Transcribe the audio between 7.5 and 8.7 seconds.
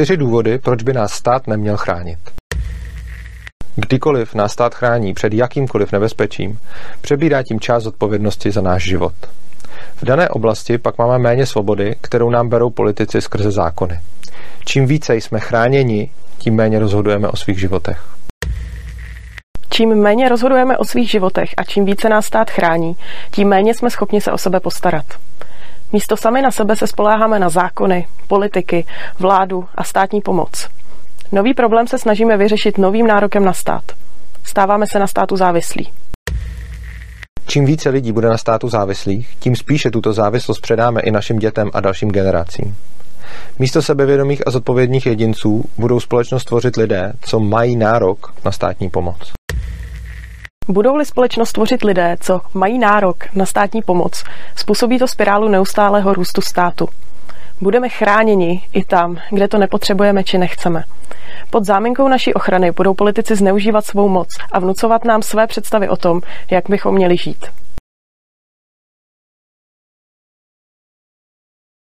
část odpovědnosti za